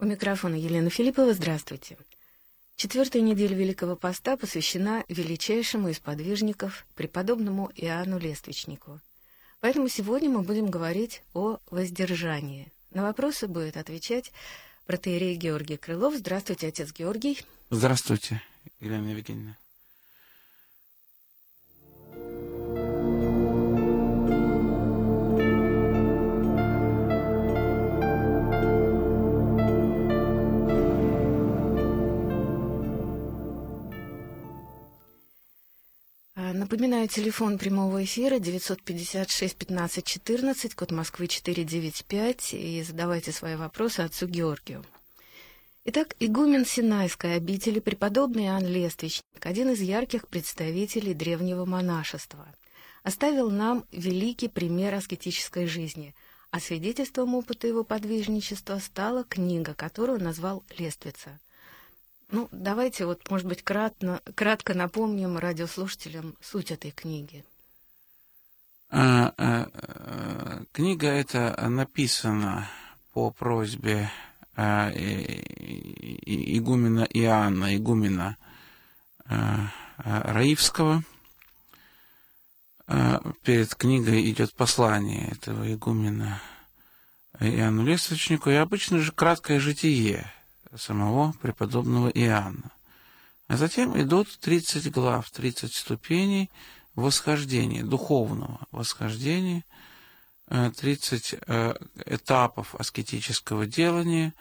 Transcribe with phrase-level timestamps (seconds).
[0.00, 1.34] У микрофона Елена Филиппова.
[1.34, 1.96] Здравствуйте.
[2.76, 9.00] Четвертая неделя Великого Поста посвящена величайшему из подвижников, преподобному Иоанну Лествичнику.
[9.58, 12.72] Поэтому сегодня мы будем говорить о воздержании.
[12.92, 14.30] На вопросы будет отвечать
[14.86, 16.14] протеерей Георгий Крылов.
[16.14, 17.44] Здравствуйте, отец Георгий.
[17.70, 18.40] Здравствуйте,
[18.78, 19.56] Елена Евгеньевна.
[36.58, 44.26] Напоминаю, телефон прямого эфира 956 15 14, код Москвы 495, и задавайте свои вопросы отцу
[44.26, 44.84] Георгию.
[45.84, 52.44] Итак, игумен Синайской обители, преподобный Иоанн Лествичник, один из ярких представителей древнего монашества,
[53.04, 56.12] оставил нам великий пример аскетической жизни,
[56.50, 61.38] а свидетельством опыта его подвижничества стала книга, которую назвал «Лествица».
[62.30, 67.42] Ну, давайте вот, может быть, кратно, кратко напомним радиослушателям суть этой книги.
[68.90, 72.68] А, а, а, книга эта написана
[73.14, 74.10] по просьбе
[74.56, 78.36] а, и, игумена Иоанна, игумена
[79.24, 81.02] а, а, Раивского.
[82.86, 86.42] А, перед книгой идет послание этого игумена
[87.40, 90.30] Иоанну Лесточнику, и обычно же краткое житие–
[90.76, 92.70] самого преподобного Иоанна.
[93.48, 96.50] А затем идут 30 глав, 30 ступеней
[96.94, 99.64] восхождения, духовного восхождения,
[100.48, 101.74] 30 э, э,
[102.06, 104.34] этапов аскетического делания,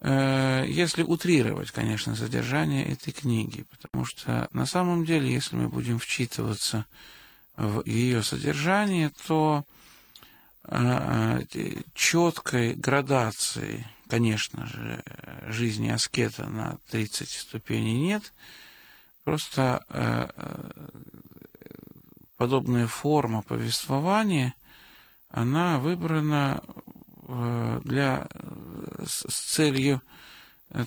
[0.00, 5.98] э, если утрировать, конечно, содержание этой книги, потому что на самом деле, если мы будем
[5.98, 6.86] вчитываться
[7.56, 9.64] в ее содержание, то
[11.94, 15.02] четкой градации конечно же,
[15.46, 18.32] жизни аскета на 30 ступеней нет.
[19.24, 20.70] Просто э, э,
[22.36, 24.54] подобная форма повествования,
[25.28, 26.62] она выбрана
[27.28, 28.26] э, для,
[29.06, 30.02] с целью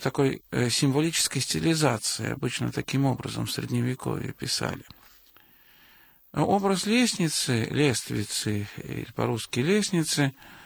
[0.02, 2.32] такой символической стилизации.
[2.32, 4.84] Обычно таким образом в Средневековье писали.
[6.34, 8.68] Образ лестницы, лествицы,
[9.16, 10.61] по-русски лестницы– Э, э,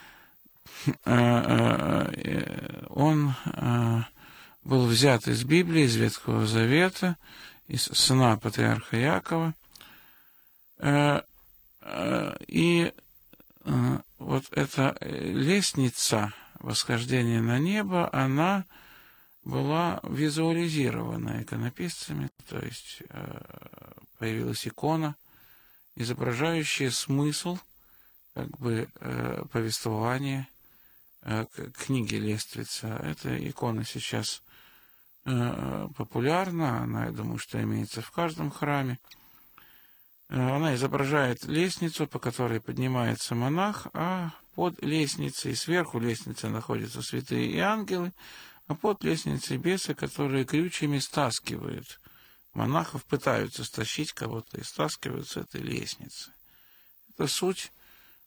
[2.90, 4.02] он э,
[4.64, 7.18] был взят из Библии, из Ветхого Завета,
[7.68, 9.54] из сына патриарха Якова.
[12.48, 12.94] И
[14.20, 18.66] вот эта лестница восхождения на небо, она
[19.44, 23.02] была визуализирована иконописцами, то есть
[24.20, 25.16] появилась икона,
[25.96, 27.58] изображающая смысл
[28.34, 28.88] как бы
[29.52, 30.55] повествования Э,
[31.74, 32.88] книги Лествица.
[33.04, 34.44] Эта икона сейчас
[35.26, 39.00] э, популярна, она, я думаю, что имеется в каждом храме.
[40.30, 47.52] Э, она изображает лестницу, по которой поднимается монах, а под лестницей, сверху лестницы находятся святые
[47.52, 48.14] и ангелы,
[48.68, 52.00] а под лестницей бесы, которые крючьями стаскивают.
[52.54, 56.32] Монахов пытаются стащить кого-то и стаскивают с этой лестницы.
[57.10, 57.75] Это суть Э, э,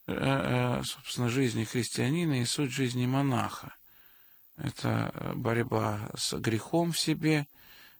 [0.08, 3.74] собственно, жизни христианина и суть жизни монаха.
[4.56, 7.46] Это борьба с грехом в себе,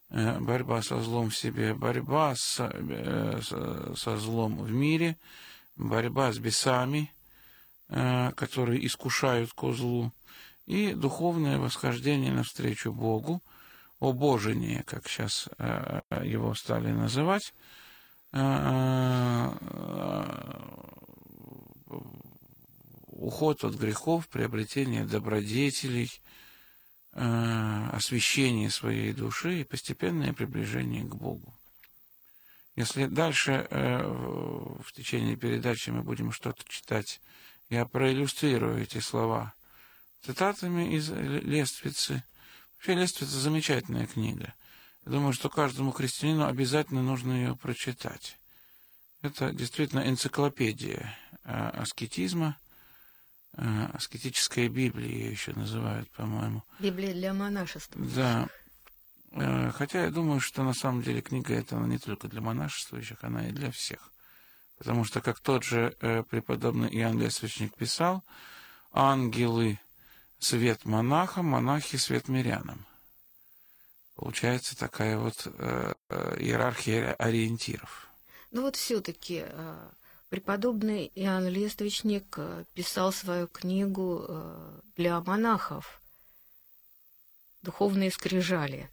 [0.08, 5.16] э, борьба со злом в себе, борьба с, со злом в мире,
[5.76, 7.12] борьба с бесами,
[7.88, 10.12] которые искушают ко злу,
[10.66, 13.42] и духовное восхождение навстречу Богу,
[14.00, 15.48] обожение, как сейчас
[16.22, 17.54] его стали называть,
[23.18, 26.10] уход от грехов, приобретение добродетелей,
[27.12, 31.54] э, освящение своей души и постепенное приближение к Богу.
[32.76, 37.20] Если дальше э, в течение передачи мы будем что-то читать,
[37.70, 39.52] я проиллюстрирую эти слова
[40.22, 42.22] цитатами из Лествицы.
[42.76, 44.54] Вообще Лествица замечательная книга.
[45.04, 48.38] Я думаю, что каждому христианину обязательно нужно ее прочитать.
[49.22, 52.56] Это действительно энциклопедия э, аскетизма–
[53.58, 56.62] аскетическая Библия ее еще называют, по-моему.
[56.78, 58.00] Библия для монашества.
[58.14, 58.48] Да.
[59.32, 63.18] Э, хотя я думаю, что на самом деле книга эта она не только для монашествующих,
[63.22, 64.12] она и для всех.
[64.78, 68.22] Потому что, как тот же э, преподобный Иоанн Лествичник писал,
[68.92, 69.80] ангелы—
[70.38, 72.86] свет монахам, монахи— свет мирянам.
[74.14, 78.08] Получается такая вот иерархия ориентиров.
[78.50, 79.44] Ну вот все-таки
[80.28, 86.02] Преподобный Иоанн Лествичник э, писал свою книгу э, для монахов.
[87.62, 88.90] духовные скрижали.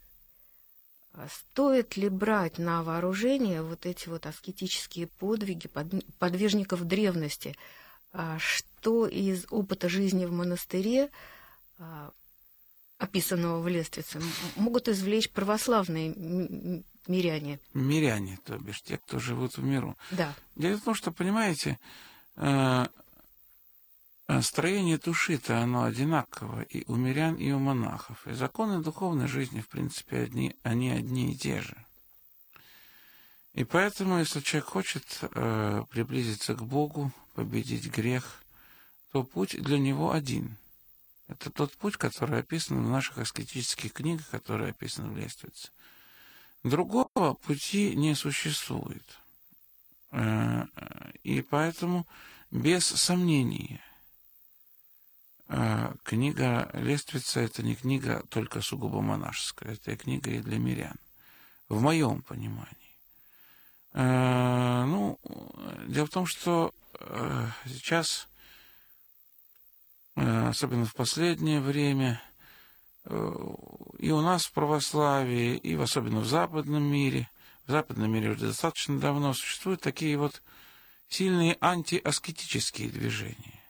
[1.11, 5.69] А стоит ли брать на вооружение вот эти вот аскетические подвиги
[6.19, 7.55] подвижников древности?
[8.11, 11.09] А что из опыта жизни в монастыре,
[11.79, 12.11] а,
[12.97, 14.21] описанного в Лествице,
[14.55, 17.59] могут извлечь православные миряне?
[17.73, 19.97] Миряне, то бишь те, кто живут в миру.
[20.11, 20.33] Да.
[20.55, 21.79] Дело в том, что, понимаете,
[22.35, 22.85] э,
[24.27, 28.25] э, строение души-то оно одинаково и у мирян, и у монахов.
[28.27, 31.77] И законы духовной жизни, в принципе, одни, они одни и те же.
[33.53, 38.43] И поэтому, если человек хочет э, приблизиться к Богу, победить грех,
[39.11, 40.57] то путь для него один.
[41.27, 45.69] Это тот путь, который описан в наших аскетических книгах, которые описаны в Лествице.
[46.65, 49.19] Другого пути не существует.
[50.09, 50.65] Э,
[51.21, 52.07] и поэтому,
[52.49, 53.83] без сомнения,
[55.47, 60.95] э, книга Лествица– это не книга только сугубо монашеская, это книга и для мирян,
[61.69, 62.97] в моем понимании.
[63.93, 65.19] Э, ну,
[65.87, 66.73] дело в том, что
[67.65, 68.27] сейчас,
[70.15, 72.19] особенно в последнее время–
[73.07, 77.29] и у нас в православии, и в, особенно в западном мире,
[77.67, 80.41] в западном мире уже достаточно давно существуют такие вот
[81.09, 83.63] сильные антиаскетические движения.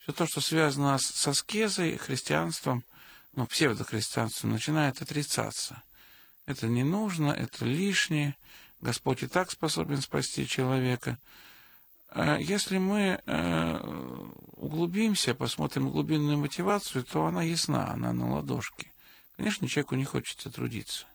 [0.00, 2.84] Все то, что связано с, аскезой, христианством,
[3.34, 5.82] ну, псевдохристианством, начинает отрицаться.
[6.46, 8.34] Это не нужно, это лишнее.
[8.80, 11.18] Господь и так способен спасти человека.
[12.10, 14.28] А если мы э,
[14.58, 18.92] углубимся, посмотрим глубинную мотивацию, то она ясна, она на ладошке.
[19.36, 21.06] Конечно, человеку не хочется трудиться.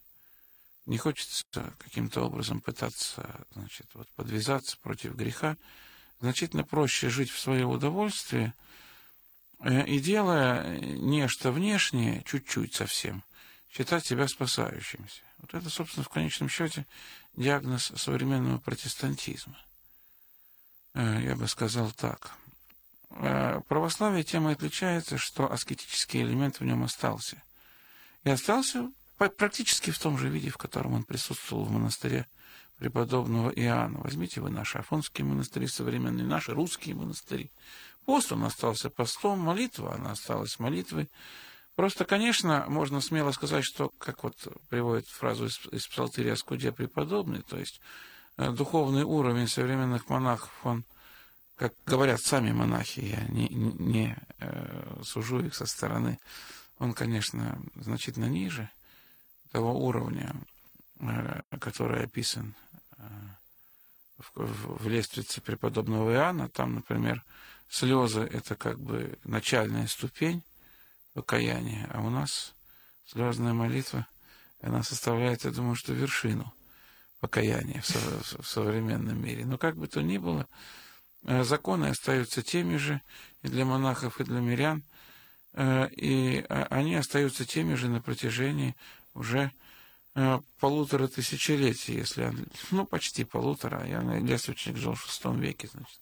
[0.86, 1.46] Не хочется
[1.78, 5.58] каким-то образом пытаться значит, вот, подвязаться против греха.
[6.20, 8.54] Значительно проще жить в свое удовольствие
[9.60, 13.24] э, и делая нечто внешнее, чуть-чуть совсем,
[13.72, 15.22] считать себя спасающимся.
[15.40, 16.86] Вот это, собственно, в конечном счете
[17.36, 19.58] диагноз современного протестантизма–
[20.94, 22.32] Э, я бы сказал так.
[23.16, 27.42] Э, православие тем и отличается, что аскетический элемент в нем остался.
[28.24, 32.26] И остался практически в том же виде, в котором он присутствовал в монастыре
[32.78, 34.00] преподобного Иоанна.
[34.00, 37.52] Возьмите вы наши афонские монастыри современные, наши русские монастыри.
[38.06, 41.10] Пост он остался постом, молитва она осталась молитвой.
[41.76, 44.36] Просто, конечно, можно смело сказать, что, как вот
[44.70, 47.80] приводит фразу из, из псалтыря Скудия преподобный, то есть
[48.36, 50.84] Э, духовный уровень современных монахов, он,
[51.64, 56.20] как говорят сами монахи, я не, не, э, сужу их со стороны,
[56.78, 58.70] он, конечно, значительно ниже
[59.54, 60.36] того уровня,
[61.00, 62.54] э, который описан
[62.98, 63.04] э,
[64.36, 66.50] в, в, лестнице преподобного Иоанна.
[66.50, 67.24] Там, например,
[67.70, 70.44] слезы– это как бы начальная ступень
[71.14, 72.54] покаяния, а у нас
[73.06, 74.06] слезная молитва,
[74.60, 76.54] она составляет, я думаю, что вершину–
[77.24, 79.46] покаяния в, в современном мире.
[79.46, 80.46] Но как бы то ни было,
[81.24, 83.02] законы остаются теми же
[83.42, 84.84] и для монахов, и для мирян,
[85.54, 88.76] э, и а, они остаются теми же на протяжении
[89.14, 89.52] уже
[90.16, 92.34] э, полутора тысячелетий, если,
[92.72, 96.00] ну, почти полутора, я лесочник жил в шестом веке, значит,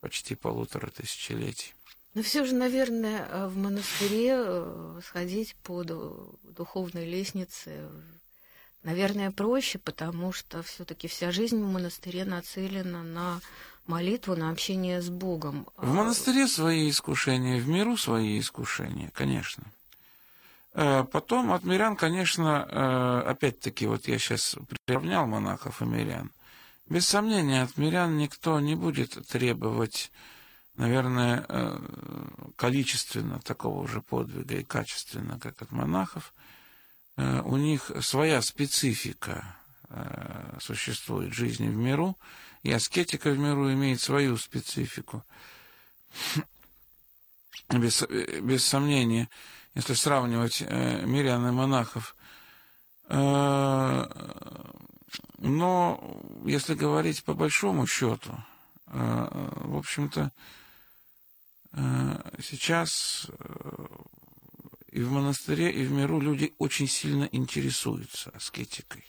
[0.00, 1.74] почти полутора тысячелетий.
[2.14, 7.88] Но все же, наверное, в монастыре сходить по духовной лестнице
[8.82, 13.40] Наверное, проще, потому что все-таки вся жизнь в монастыре нацелена на
[13.86, 15.66] молитву, на общение с Богом.
[15.76, 19.64] В монастыре свои искушения, в миру свои искушения, конечно.
[20.72, 24.56] Э, потом от мирян, конечно, э, опять-таки, вот я сейчас
[24.86, 26.30] приравнял монахов и мирян.
[26.88, 30.10] Без сомнения, от мирян никто не будет требовать,
[30.76, 31.78] наверное, э,
[32.56, 36.32] количественно такого же подвига и качественно, как от монахов–
[37.44, 39.56] у них своя специфика
[39.88, 42.16] э, существует жизни в миру,
[42.62, 45.24] и аскетика в миру имеет свою специфику.
[47.70, 49.28] Без, без сомнения,
[49.76, 52.16] если сравнивать э, мирян и монахов.
[53.08, 54.10] Но
[56.44, 58.32] если говорить по большому счету,
[58.86, 60.32] в общем-то,
[62.40, 63.30] сейчас
[64.90, 69.04] и в монастыре, и в миру люди очень сильно интересуются аскетикой.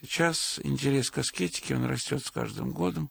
[0.00, 3.10] Сейчас интерес к аскетике, он растет с каждым годом.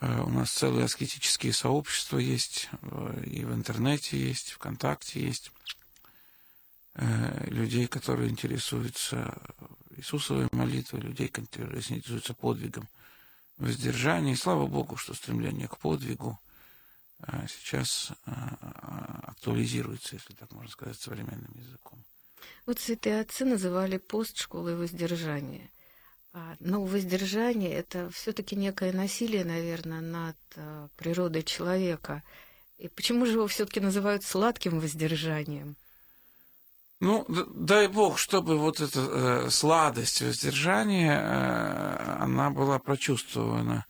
[0.00, 5.52] Э, у нас целые аскетические сообщества есть, э, и в интернете есть, ВКонтакте есть.
[6.94, 9.38] Э, людей, которые интересуются
[9.96, 12.88] Иисусовой молитвой, людей, которые интересуются подвигом
[13.58, 14.32] воздержания.
[14.32, 16.38] И слава Богу, что стремление к подвигу
[17.48, 21.98] сейчас актуализируется, если так можно сказать, современным языком.
[22.66, 25.70] Вот святые отцы называли пост школой воздержания.
[26.60, 30.36] Но воздержание– это все-таки некое насилие, наверное, над
[30.96, 32.22] природой человека.
[32.78, 35.76] И почему же его все-таки называют сладким воздержанием?
[37.00, 43.84] Ну, дай бог, чтобы вот эта э, сладость воздержания, э, она была прочувствована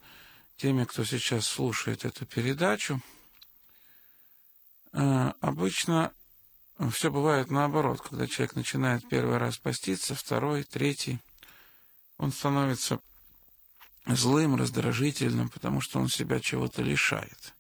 [0.57, 3.01] теми, кто сейчас слушает эту передачу.
[4.93, 6.13] Э, обычно
[6.91, 11.19] все бывает наоборот, когда человек начинает первый раз поститься, второй, третий,
[12.19, 13.01] он становится
[14.07, 17.55] злым, раздражительным, потому что он себя чего-то лишает.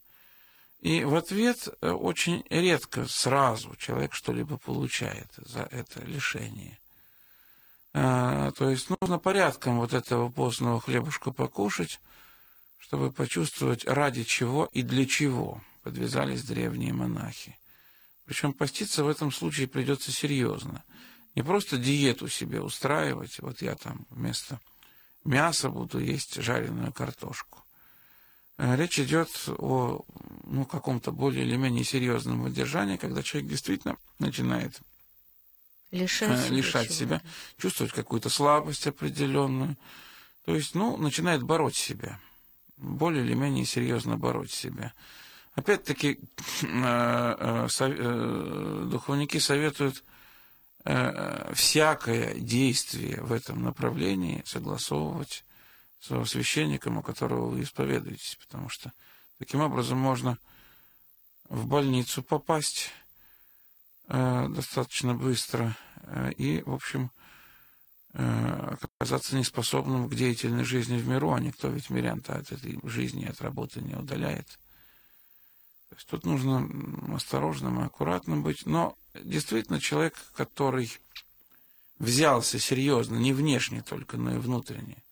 [0.81, 6.79] И в ответ э, очень редко сразу человек что-либо получает за это лишение.
[7.93, 11.99] А, то есть нужно порядком вот этого постного хлебушка покушать,
[12.79, 17.57] чтобы почувствовать, ради чего и для чего подвязались древние монахи.
[18.25, 20.83] Причем поститься в этом случае придется серьезно.
[21.37, 24.59] Не просто диету себе устраивать, вот я там вместо
[25.25, 27.63] мяса буду есть жареную картошку.
[28.59, 30.05] Э, речь идет о
[30.43, 34.81] ну, каком-то более или менее серьезном воздержании, когда человек действительно начинает
[35.93, 37.23] лишать, э, лишать себя,
[37.59, 39.77] чувствовать какую-то слабость определенную.
[40.47, 42.19] То есть, ну, начинает бороть себя,
[42.77, 44.93] более или менее серьезно бороть себя.
[45.57, 46.21] Опять-таки,
[46.63, 47.67] э,
[48.91, 50.05] духовники советуют
[51.53, 55.45] всякое действие в этом направлении согласовывать
[56.01, 58.93] со священником, у которого вы исповедуетесь, потому что
[59.39, 60.39] таким образом можно
[61.49, 62.91] в больницу попасть
[64.09, 67.11] э, достаточно быстро э, и, в общем,
[68.15, 73.25] э, оказаться неспособным к деятельной жизни в миру, а никто ведь мирян-то от этой жизни,
[73.25, 74.59] от работы не удаляет.
[75.89, 76.69] То есть тут нужно
[77.15, 80.91] осторожным и аккуратным быть, но действительно человек, который
[81.99, 85.03] взялся серьезно, не внешне только, но и внутренне,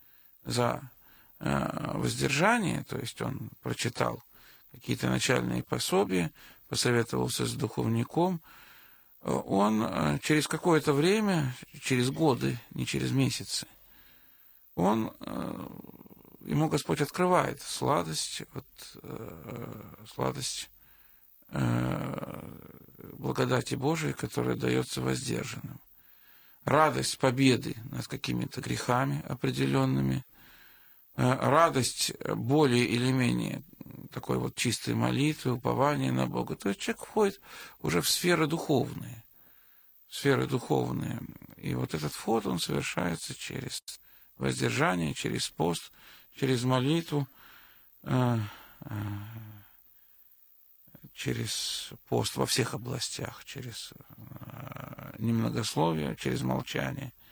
[0.44, 0.82] за
[1.40, 4.22] э, воздержание, то есть он прочитал
[4.72, 6.32] какие-то начальные пособия,
[6.68, 8.40] посоветовался с духовником,
[9.22, 13.66] э, он э, через какое-то время, через годы, не через месяцы,
[14.74, 15.12] он,
[16.44, 18.66] ему Господь открывает сладость, вот,
[20.14, 20.70] сладость
[23.12, 25.80] благодати Божией, которая дается воздержанным.
[26.64, 30.24] Радость победы над какими-то грехами определенными,
[31.16, 33.62] Э, радость более или менее
[34.10, 36.56] такой вот чистой молитвы, упования на Бога.
[36.56, 37.40] То есть человек входит
[37.82, 39.22] уже в сферы духовные.
[40.08, 41.20] Сферы духовные.
[41.56, 43.82] И вот этот вход, он совершается через
[44.36, 45.92] воздержание, через пост,
[46.34, 47.26] через молитву,
[48.02, 48.38] э,
[48.80, 48.94] э,
[51.14, 53.92] через пост во всех областях, через
[55.18, 57.12] немногословие, через молчание–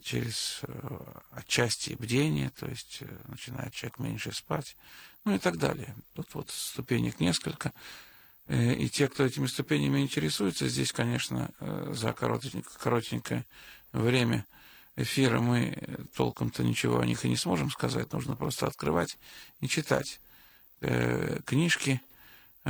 [0.00, 0.98] через э,
[1.32, 4.76] отчасти бдение, то есть э, начинает человек меньше спать,
[5.24, 5.94] ну и так далее.
[6.14, 7.72] Тут вот ступенек несколько.
[8.46, 11.50] Э, и те, кто этими ступенями интересуется, здесь, конечно,
[11.90, 13.46] за коротенькое, коротенькое
[13.92, 14.46] время
[14.96, 18.12] эфира мы толком-то ничего о них и не сможем сказать.
[18.12, 19.18] Нужно просто открывать
[19.60, 20.20] и читать
[21.44, 22.00] книжки,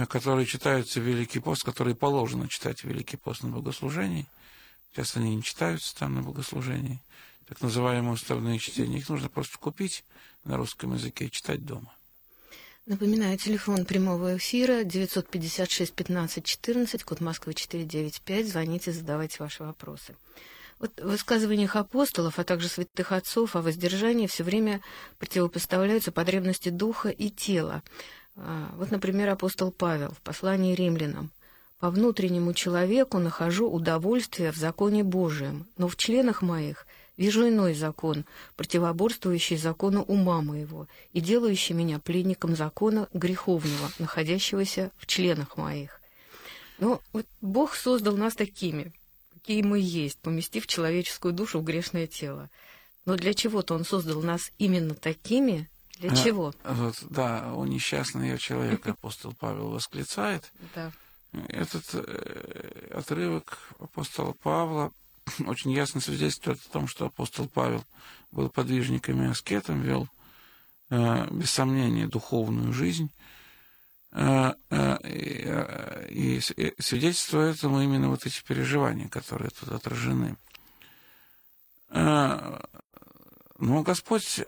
[0.09, 4.29] которые читаются в Великий пост, которые положено читать в Великий пост на богослужении–
[4.93, 7.01] Сейчас они не читаются там на богослужении.
[7.49, 8.99] Так называемые уставные чтения.
[8.99, 10.05] Их нужно просто купить
[10.45, 11.95] на русском языке и читать дома.
[12.85, 18.49] Напоминаю, телефон прямого эфира 956 15 14, код Москвы 495.
[18.49, 20.15] Звоните, задавайте ваши вопросы.
[20.83, 24.81] Вот в высказываниях апостолов, а также святых отцов о воздержании все время
[25.21, 27.85] противопоставляются потребности духа и тела.
[28.35, 31.31] А, вот, например, апостол Павел в послании римлянам.
[31.79, 36.85] По внутреннему человеку нахожу удовольствие в законе Божием, но в членах моих
[37.17, 38.25] вижу иной закон,
[38.57, 46.01] противоборствующий закону ума моего и делающий меня пленником закона греховного, находящегося в членах моих.
[46.79, 48.93] Но вот Бог создал нас такими,
[49.43, 52.49] какие мы есть, поместив человеческую душу в грешное тело.
[53.05, 55.69] Но для чего-то Он создал нас именно такими,
[55.99, 56.55] для а, чего?
[56.65, 60.51] Вот, да, у несчастного человека апостол Павел восклицает.
[60.75, 60.93] Да
[61.49, 64.93] этот э, отрывок апостола Павла
[65.47, 67.85] очень ясно свидетельствует о том, что апостол Павел
[68.31, 70.09] был подвижником и аскетом, вел,
[70.91, 73.11] э, без сомнения, духовную жизнь.
[74.13, 74.53] Э,
[76.11, 80.37] и свидетельствует этому именно вот эти переживания, которые тут отражены.
[81.89, 82.61] Но
[83.59, 84.43] Господь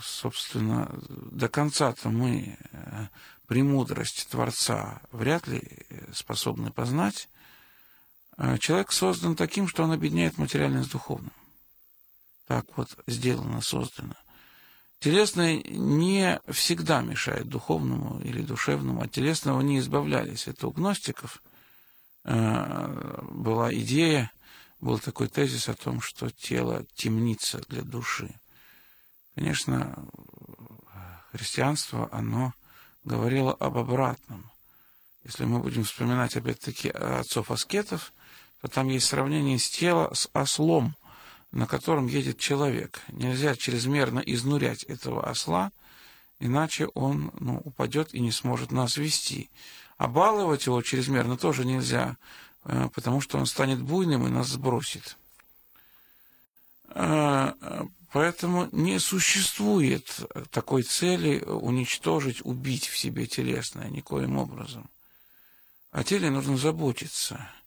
[0.00, 2.58] собственно, до конца-то мы
[3.46, 5.62] премудрость Творца вряд ли
[6.12, 7.28] способны познать,
[8.60, 11.32] человек создан таким, что он объединяет материальное с духовным.
[12.46, 14.14] Так вот сделано, создано.
[14.98, 19.02] Телесное не всегда мешает духовному или душевному.
[19.02, 20.46] От телесного не избавлялись.
[20.46, 21.42] Это у гностиков
[22.24, 24.30] э, была идея,
[24.80, 28.34] был такой тезис о том, что тело темница для души.
[29.34, 30.06] Конечно,
[31.30, 32.54] христианство, оно
[33.04, 34.50] говорило об обратном.
[35.24, 38.12] Если мы будем вспоминать, опять-таки, отцов-аскетов,
[38.62, 40.96] то там есть сравнение с телом с ослом–
[41.52, 43.00] на котором едет человек.
[43.08, 45.72] Нельзя чрезмерно изнурять этого осла,
[46.38, 49.50] иначе он ну, упадет и не сможет нас вести.
[49.96, 52.16] А его чрезмерно тоже нельзя,
[52.64, 55.16] э, потому что он станет буйным и нас сбросит.
[56.90, 57.52] Э,
[58.12, 64.90] поэтому не существует такой цели уничтожить, убить в себе телесное никоим образом.
[65.90, 67.48] О теле нужно заботиться–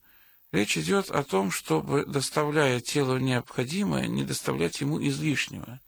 [0.51, 5.79] Речь идет о том, чтобы, доставляя телу необходимое, не доставлять ему излишнего.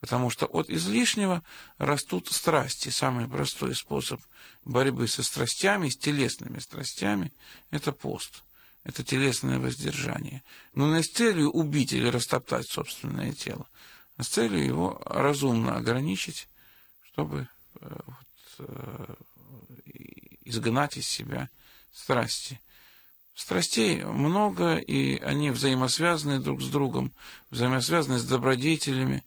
[0.00, 1.42] Потому что от излишнего
[1.78, 2.90] растут страсти.
[2.90, 4.20] Самый простой способ
[4.64, 7.32] борьбы со страстями, с телесными страстями,
[7.70, 8.44] это пост.
[8.84, 10.44] Это телесное воздержание.
[10.74, 13.66] Но не с целью убить или растоптать собственное тело,
[14.16, 16.48] а с целью его разумно ограничить,
[17.02, 17.48] чтобы
[17.80, 19.14] э, вот, э,
[20.44, 21.48] изгнать из себя
[21.92, 22.60] страсти.
[23.34, 27.12] Страстей много, и они взаимосвязаны друг с другом,
[27.50, 29.24] взаимосвязаны с добродетелями.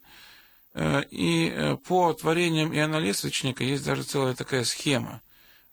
[0.72, 5.20] Э, и э, по творениям Иоанна Лесвичника есть даже целая такая схема.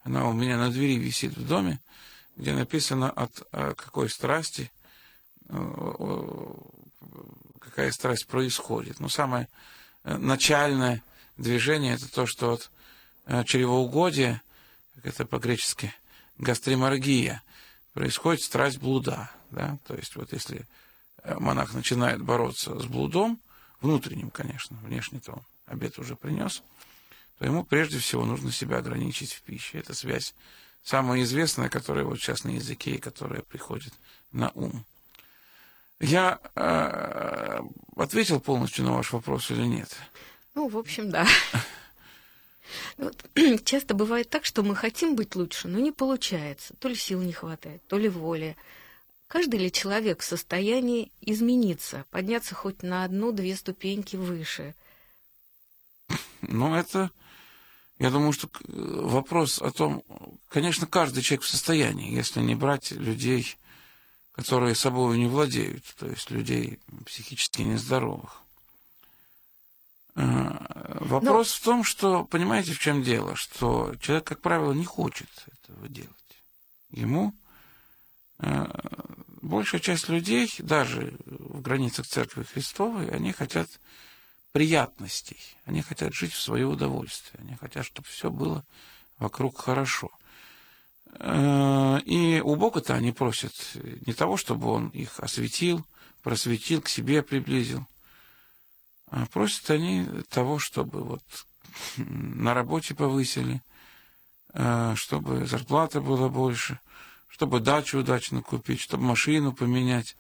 [0.04, 1.80] Она у меня на двери висит в доме,
[2.36, 4.72] где написано от э, какой страсти,
[7.60, 9.00] какая страсть происходит.
[9.00, 9.48] Но самое
[10.04, 11.04] начальное
[11.38, 12.60] движение это то, что
[13.28, 14.42] от чревоугодия,
[14.96, 15.94] как это по-гречески,
[16.40, 17.44] гастриморгия–
[17.96, 19.32] происходит страсть блуда.
[19.50, 19.80] Да?
[19.88, 20.68] То есть вот если
[21.24, 23.40] э, монах начинает бороться с блудом,
[23.82, 26.62] внутренним, конечно, внешне-то он обед уже принес,
[27.40, 29.80] то ему прежде всего нужно себя ограничить в пище.
[29.80, 30.36] Это связь
[30.84, 33.94] самая известная, которая вот сейчас на языке и которая приходит
[34.34, 34.86] на ум.
[36.02, 37.62] Я э,
[37.96, 39.96] ответил полностью на ваш вопрос или нет?
[40.54, 41.26] Ну, в общем, да.
[42.98, 43.26] Вот,
[43.66, 46.74] часто бывает так, что мы хотим быть лучше, но не получается.
[46.80, 48.56] То ли сил не хватает, то ли воли.
[49.28, 54.76] Каждый ли человек в состоянии измениться, подняться хоть на одну-две ступеньки выше?
[56.42, 57.10] Ну, это,
[57.98, 60.04] я думаю, что вопрос о том,
[60.48, 63.58] конечно, каждый человек в состоянии, если не брать людей,
[64.32, 68.45] которые собой не владеют, то есть людей психически нездоровых.
[70.16, 71.56] Э, вопрос Но...
[71.56, 76.12] в том, что, понимаете, в чем дело, что человек, как правило, не хочет этого делать.
[76.90, 77.34] Ему
[78.40, 78.66] э,
[79.42, 83.70] большая часть людей, даже в границах Церкви Христовой, они хотят
[84.54, 88.64] приятностей, они хотят жить в свое удовольствие, они хотят, чтобы все было
[89.20, 90.10] вокруг хорошо.
[91.20, 93.54] Э, и у Бога-то они просят
[94.06, 95.86] не того, чтобы Он их осветил,
[96.24, 97.86] просветил, к себе приблизил,
[99.10, 101.24] а просят они того, чтобы вот
[101.98, 103.62] на работе повысили,
[104.54, 106.80] а, чтобы зарплата была больше,
[107.28, 110.16] чтобы дачу удачно купить, чтобы машину поменять.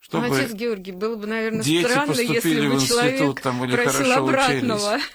[0.00, 3.64] Чтобы ну, отец Георгий, было бы, наверное, дети странно, поступили если бы в институт там,
[3.64, 4.96] или хорошо обратного.
[4.96, 5.10] учились.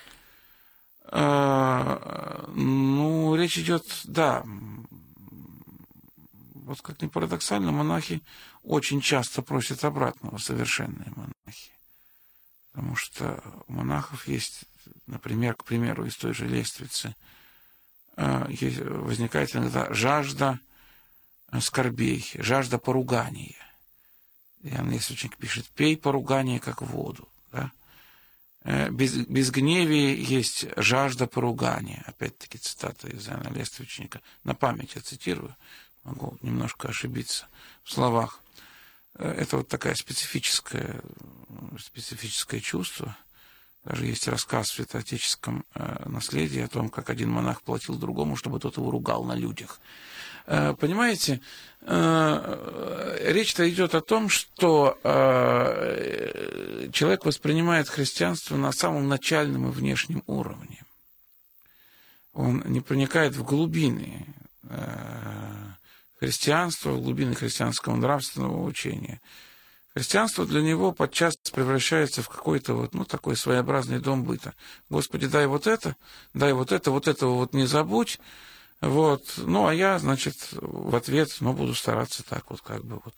[1.12, 4.44] А, ну, речь идет, да,
[6.70, 8.22] вот как ни парадоксально, монахи
[8.64, 11.72] очень часто просят обратного, совершенные монахи.
[12.80, 14.64] Потому что у монахов есть,
[15.06, 17.14] например, к примеру, из той же лествицы,
[18.16, 18.46] э,
[18.86, 20.62] возникает иногда жажда
[21.52, 23.58] э, скорбей, жажда поругания.
[24.64, 27.28] Иоанн Лествичник пишет, пей поругание, как воду.
[27.52, 27.74] Да?
[28.64, 32.02] Э, без, без гневия есть жажда поругания.
[32.08, 34.22] Опять-таки цитата из Иоанна Лествичника.
[34.46, 35.54] На память я цитирую,
[36.06, 37.46] могу немножко ошибиться
[37.84, 38.40] в словах.
[39.20, 41.02] Это вот такая специфическая,
[41.78, 43.18] специфическое чувство.
[43.84, 48.60] Даже есть рассказ в святоотеческом э, наследии о том, как один монах платил другому, чтобы
[48.60, 49.82] тот его ругал на людях.
[50.46, 51.42] Э, понимаете,
[51.82, 54.98] э, речь-то идет о том, что
[56.94, 60.82] человек воспринимает христианство на самом начальном и внешнем уровне.
[62.34, 64.26] Он не проникает в глубины
[66.20, 69.22] христианства, в глубины христианского нравственного учения.
[69.94, 74.54] Христианство для него подчас превращается в какой-то вот, ну, такой своеобразный дом быта.
[74.90, 75.96] Господи, дай вот это,
[76.34, 78.20] дай вот это, вот этого вот не забудь.
[78.82, 79.34] Вот.
[79.38, 83.16] Ну, а я, значит, в ответ, ну, буду стараться так вот как бы вот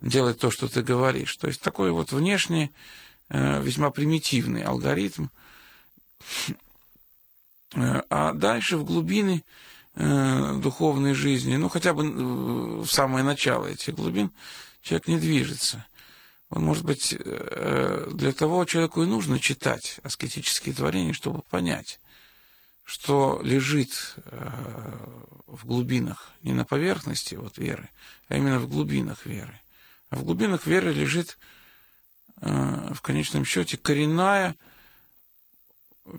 [0.00, 1.36] делать то, что ты говоришь.
[1.36, 2.70] То есть такой вот внешний,
[3.28, 5.26] э, весьма примитивный алгоритм.
[7.74, 9.44] Э, а дальше в глубины
[9.94, 14.32] духовной жизни, ну, хотя бы в самое начало этих глубин,
[14.80, 15.84] человек не движется.
[16.52, 21.98] Он, может быть, э, для того человеку и нужно читать аскетические творения, чтобы понять,
[22.84, 24.50] что лежит э,
[25.46, 27.88] в глубинах, не на поверхности вот веры,
[28.28, 29.58] а именно в глубинах веры.
[30.10, 31.38] А в глубинах веры лежит
[32.42, 34.54] э, в конечном счете коренная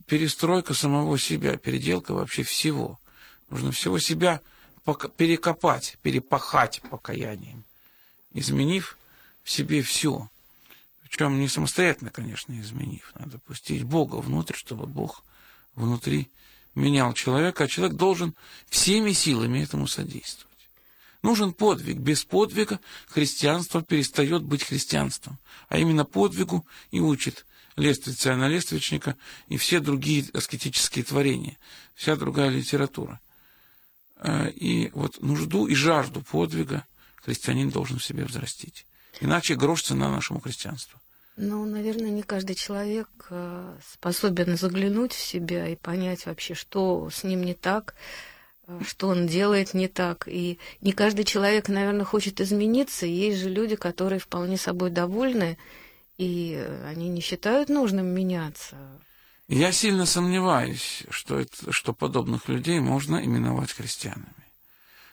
[0.07, 2.99] перестройка самого себя, переделка вообще всего.
[3.53, 4.41] Нужно всего себя
[5.15, 7.63] перекопать, перепахать покаянием
[8.33, 8.97] изменив
[9.43, 10.27] в себе все.
[11.03, 13.11] Причем не самостоятельно, конечно, изменив.
[13.13, 15.23] Надо пустить Бога внутрь, чтобы Бог
[15.75, 16.31] внутри
[16.73, 18.33] менял человека, а человек должен
[18.69, 20.49] всеми силами этому содействовать.
[21.21, 21.97] Нужен подвиг.
[21.97, 25.37] Без подвига христианство перестает быть христианством.
[25.69, 29.15] А именно подвигу и учит лествица на лествичника
[29.47, 31.59] и все другие аскетические творения,
[31.93, 33.21] вся другая литература.
[34.25, 36.85] А, и вот нужду и жажду подвига
[37.23, 38.85] христианин должен в себе взрастить.
[39.19, 40.99] Иначе грош цена нашему христианству.
[41.35, 47.23] Ну, наверное, не каждый человек э, способен заглянуть в себя и понять вообще, что с
[47.23, 47.95] ним не так,
[48.67, 50.27] э, что он делает не так.
[50.27, 53.05] И не каждый человек, наверное, хочет измениться.
[53.05, 55.57] Есть же люди, которые вполне собой довольны,
[56.17, 58.77] и они не считают нужным меняться.
[59.47, 64.33] Я сильно сомневаюсь, что, это, что подобных людей можно именовать христианами.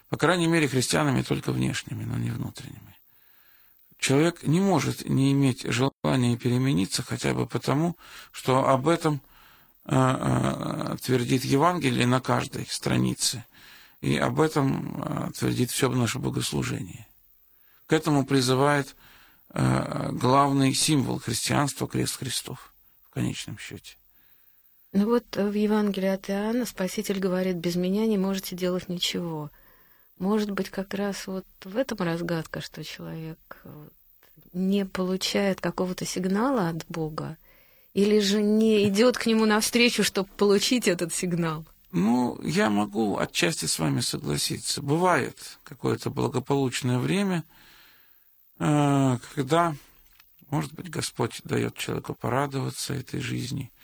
[0.09, 2.97] По крайней мере, христианами только внешними, но не внутренними.
[3.99, 7.97] Человек не может не иметь желания перемениться хотя бы потому,
[8.33, 9.21] что об этом
[9.85, 13.45] э, э, твердит Евангелие на каждой странице,
[14.01, 17.07] и об этом э, твердит все наше богослужение.
[17.87, 18.95] К этому призывает
[19.53, 22.73] главный символ христианства– крест Христов,
[23.11, 23.97] в конечном счете.
[24.93, 29.51] Ну вот в Евангелии от Иоанна Спаситель говорит, без меня не можете делать ничего.
[30.19, 33.63] Может быть, как раз вот в этом разгадка, что человек
[34.53, 37.37] не получает какого-то сигнала от Бога,
[37.95, 41.65] или же не идет к нему навстречу, чтобы получить этот сигнал?
[41.93, 44.83] Ну, я могу отчасти с вами согласиться.
[44.83, 47.45] Бывает какое-то благополучное время,
[48.59, 49.75] э, когда,
[50.51, 53.80] может быть, Господь дает человеку порадоваться этой жизни, э,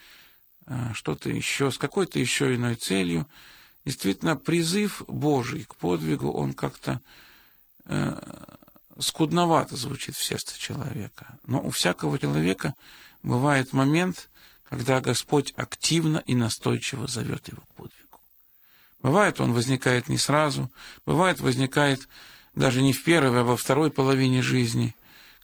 [0.95, 3.27] что-то еще, с какой-то еще иной целью–
[3.87, 7.01] Действительно, призыв Божий к подвигу, он как-то
[7.85, 8.19] э,
[8.99, 11.39] скудновато звучит в сердце человека.
[11.47, 12.75] Но у всякого человека
[13.23, 14.29] бывает момент,
[14.69, 18.21] когда Господь активно и настойчиво зовет его к подвигу.
[19.03, 20.69] Бывает, он возникает не сразу,
[21.07, 22.09] бывает, возникает
[22.57, 24.97] даже не в первой, а во второй половине жизни,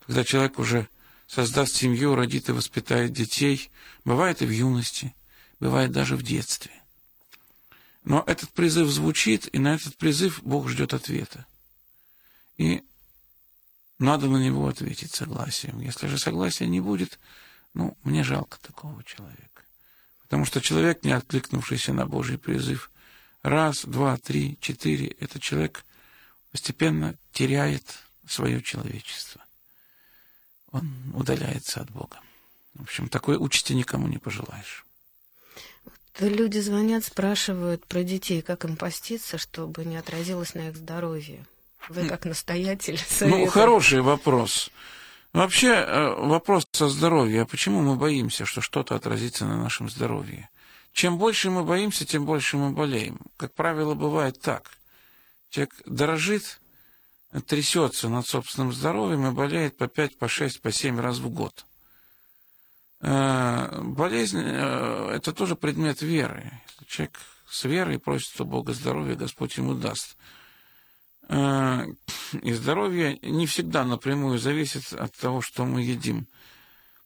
[0.05, 0.89] когда человек уже
[1.33, 3.71] создаст семью, родит и воспитает детей.
[4.05, 5.14] Бывает и в юности,
[5.61, 6.73] бывает даже в детстве.
[8.05, 11.47] Но этот призыв звучит, и на этот призыв Бог ждет ответа.
[12.59, 12.83] И
[13.99, 15.81] надо на него ответить согласием.
[15.81, 17.18] Если же согласия не будет,
[17.73, 19.62] ну, мне жалко такого человека.
[20.25, 22.90] Потому что человек, не откликнувшийся на Божий призыв,
[23.42, 25.87] раз, два, три, четыре, этот человек
[26.51, 29.42] постепенно теряет свое человечество.
[30.73, 32.19] Он удаляется от Бога.
[32.75, 34.85] В общем, такой участи никому не пожелаешь.
[36.19, 41.45] Люди звонят, спрашивают про детей, как им поститься, чтобы не отразилось на их здоровье.
[41.89, 44.71] Вы как настоятель Ну, хороший вопрос.
[45.33, 47.43] Вообще, э, вопрос о здоровье.
[47.43, 50.51] А почему мы боимся, что что-то отразится на нашем здоровье?
[50.93, 53.19] Чем больше мы боимся, тем больше мы болеем.
[53.39, 54.71] Как правило, бывает так.
[55.49, 56.61] Человек дорожит,
[57.40, 61.64] трясется над собственным здоровьем и болеет по 5, по 6, по 7 раз в год.
[63.01, 66.53] Э, болезнь э,– это тоже предмет веры.
[66.87, 67.18] Человек
[67.49, 70.16] с верой просит у Бога здоровья, Господь ему даст.
[71.29, 71.87] Э,
[72.42, 76.27] и здоровье не всегда напрямую зависит от того, что мы едим.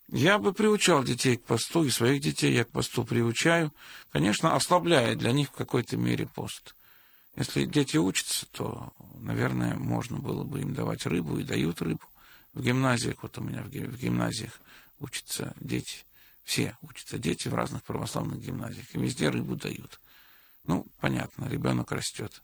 [0.08, 3.72] Я бы приучал детей к посту, и своих детей я к посту приучаю,
[4.12, 6.74] конечно, ослабляя для них в какой-то мере пост.
[7.36, 12.02] Если дети учатся, то, наверное, можно было бы им давать рыбу, и дают рыбу.
[12.54, 14.58] В гимназиях, вот у меня в гимназиях
[15.00, 15.98] учатся дети.
[16.44, 18.86] Все учатся дети в разных православных гимназиях.
[18.94, 20.00] И везде рыбу дают.
[20.64, 22.42] Ну, понятно, ребенок растет.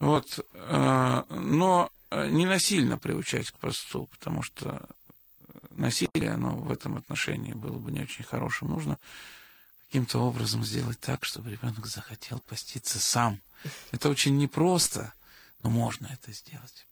[0.00, 0.40] Вот.
[0.54, 4.88] Э, но э, не насильно приучать к посту, потому что
[5.70, 8.68] насилие, оно в этом отношении было бы не очень хорошим.
[8.68, 8.98] Нужно
[9.94, 13.40] каким-то образом сделать так, чтобы ребенок захотел поститься сам.
[13.92, 15.14] Это очень непросто,
[15.62, 16.88] но можно это сделать.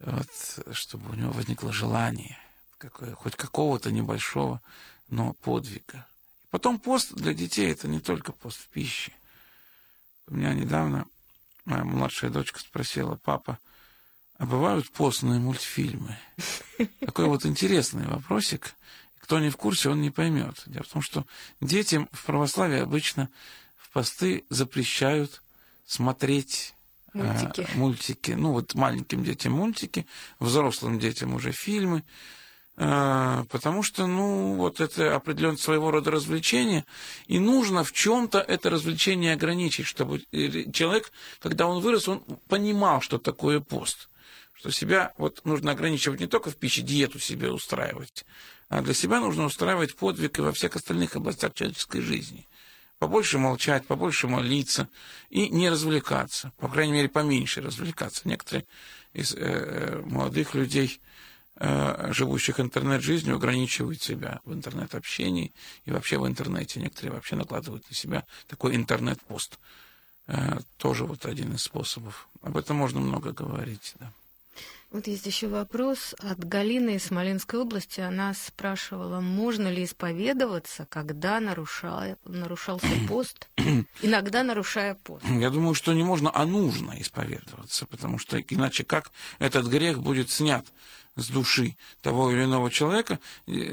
[0.00, 0.28] Вот,
[0.72, 2.36] чтобы у него возникло желание
[2.76, 4.60] какое, хоть какого-то небольшого,
[5.08, 6.06] но подвига.
[6.42, 9.14] И потом пост для детей это не только пост в пище.
[10.26, 11.06] У меня недавно
[11.64, 13.58] моя младшая дочка спросила, папа,
[14.36, 16.18] а бывают постные мультфильмы?
[17.00, 18.74] Такой вот интересный вопросик.
[19.26, 20.62] Кто не в курсе, он не поймет.
[20.66, 21.26] Дело в том, что
[21.60, 23.28] детям в православии обычно
[23.76, 25.42] в посты запрещают
[25.84, 26.74] смотреть
[27.12, 27.62] мультики.
[27.62, 28.30] Э, мультики.
[28.30, 30.06] Ну, вот маленьким детям мультики,
[30.38, 32.04] взрослым детям уже фильмы.
[32.76, 36.84] Э, потому что, ну, вот это определенное своего рода развлечение,
[37.26, 40.20] и нужно в чем-то это развлечение ограничить, чтобы
[40.72, 41.10] человек,
[41.40, 44.08] когда он вырос, он понимал, что такое пост
[44.58, 48.24] что себя вот нужно ограничивать не только в пище, диету себе устраивать,
[48.68, 52.46] а для себя нужно устраивать подвиг и во всех остальных областях человеческой жизни.
[52.98, 54.88] Побольше молчать, побольше молиться
[55.28, 58.22] и не развлекаться, по крайней мере, поменьше развлекаться.
[58.24, 58.64] Некоторые
[59.12, 61.00] из э, э молодых людей,
[61.56, 65.52] э, живущих интернет-жизнью, ограничивают себя в интернет-общении
[65.84, 66.80] и вообще в интернете.
[66.80, 69.58] Некоторые вообще накладывают на себя такой интернет-пост.
[70.26, 72.28] Э, тоже вот один из способов.
[72.40, 74.10] Об этом можно много говорить, да.
[74.92, 78.00] Вот есть еще вопрос от Галины из Смоленской области.
[78.00, 83.48] Она спрашивала, можно ли исповедоваться, когда нарушая, нарушался пост,
[84.00, 85.24] иногда нарушая пост.
[85.28, 90.30] Я думаю, что не можно, а нужно исповедоваться, потому что иначе как этот грех будет
[90.30, 90.64] снят
[91.16, 93.18] с души того или иного человека.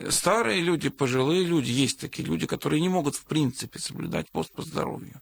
[0.09, 4.63] Старые люди, пожилые люди, есть такие люди, которые не могут в принципе соблюдать пост по
[4.63, 5.21] здоровью.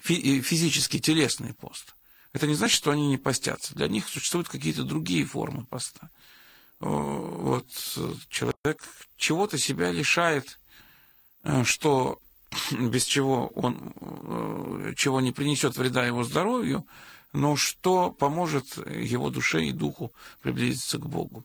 [0.00, 1.94] Физический, телесный пост.
[2.32, 3.74] Это не значит, что они не постятся.
[3.74, 6.10] Для них существуют какие-то другие формы поста.
[6.80, 7.66] Вот
[8.28, 8.82] человек
[9.16, 10.58] чего-то себя лишает,
[11.42, 12.20] э, что
[12.70, 16.86] без чего он э, чего не принесет вреда его здоровью,
[17.32, 20.12] но что поможет его душе и духу
[20.42, 21.44] приблизиться к Богу.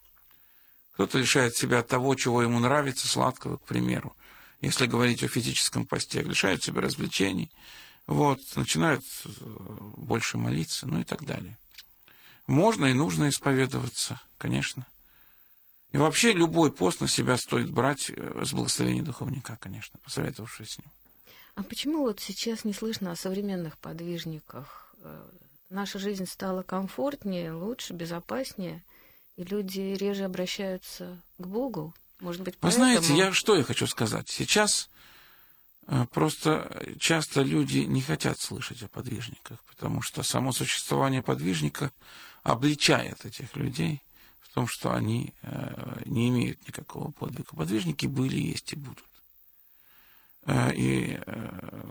[0.94, 4.16] Кто-то лишает себя того, чего ему нравится, сладкого, к примеру.
[4.62, 7.52] Если говорить о физическом посте, лишает себя развлечений,
[8.08, 9.30] вот, начинают э,
[9.98, 11.58] больше молиться, ну и так далее.
[12.48, 14.86] Можно и нужно исповедоваться, конечно.
[15.92, 20.78] И вообще любой пост на себя стоит брать э, с благословения духовника, конечно, посоветовавшись с
[20.80, 20.88] ним.
[21.56, 24.96] А почему вот сейчас не слышно о современных подвижниках?
[25.00, 25.30] Э,
[25.70, 28.84] наша жизнь стала комфортнее, лучше, безопаснее,
[29.36, 31.94] и люди реже обращаются к Богу.
[32.20, 32.86] Может быть, поэтому...
[32.86, 34.30] Вы знаете, я что я хочу сказать?
[34.30, 34.90] Сейчас
[36.12, 41.92] просто часто люди не хотят слышать о подвижниках, потому что само существование подвижника
[42.44, 44.02] обличает этих людей
[44.52, 47.56] в том, что они э, не имеют никакого подвига.
[47.56, 49.06] Подвижники были, есть и будут.
[50.46, 51.84] Э, и э,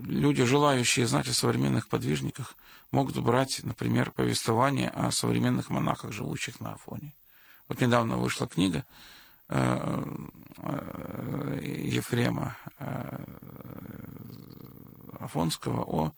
[0.00, 2.56] люди, желающие знать о современных подвижниках,
[2.90, 7.12] могут брать, например, повествование о современных монахах, живущих на Афоне.
[7.68, 8.84] Вот недавно вышла книга
[11.62, 13.24] Ефрема э,
[15.20, 16.12] Афонского о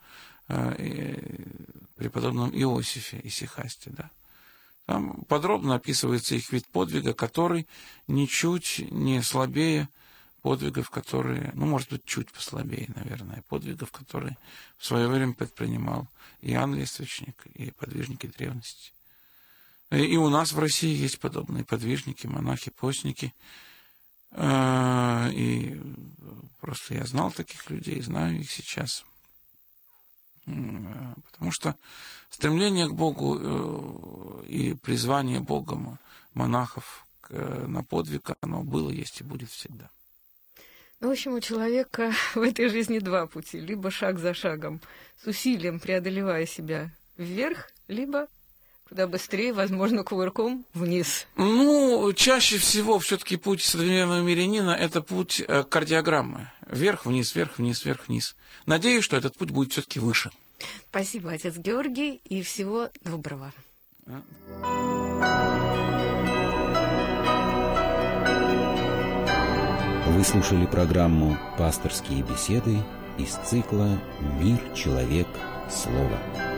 [1.97, 4.11] преподобном Иосифе и Сихасте, да.
[4.87, 7.67] Там подробно описывается их вид подвига, который
[8.07, 9.89] ничуть не слабее
[10.43, 14.37] подвигов, которые, ну, может быть, чуть послабее, наверное, подвигов, которые
[14.79, 16.07] в свое время предпринимал
[16.41, 18.93] Иоанн Лествичник и подвижники древности.
[19.91, 23.33] И у нас в России есть подобные подвижники, монахи, постники.
[24.33, 25.81] А, и
[26.61, 29.05] просто я знал таких людей, знаю их сейчас.
[30.45, 31.77] Потому что
[32.31, 35.99] стремление к Богу э, и призвание Богом
[36.35, 39.91] монахов на подвиг, оно было, есть и будет всегда.
[41.01, 43.61] Ну, в общем, у человека в этой жизни два пути.
[43.61, 44.81] Либо шаг за шагом,
[45.23, 48.29] с усилием преодолевая себя вверх, либо
[48.89, 51.27] Куда быстрее, возможно, кувырком вниз.
[51.37, 56.51] Ну, чаще всего все-таки путь современного мирянина– это путь э, кардиограммы.
[56.69, 58.37] Вверх-вниз, вверх-вниз, вверх-вниз.
[58.65, 60.31] Надеюсь, что этот путь будет все-таки выше.
[60.89, 63.53] Спасибо, отец Георгий, и всего доброго.
[70.07, 72.79] Вы слушали программу «Пасторские беседы»
[73.19, 74.01] из цикла
[74.41, 75.27] «Мир, человек,
[75.69, 76.56] слово».